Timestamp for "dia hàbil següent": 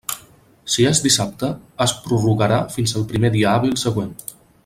3.37-4.19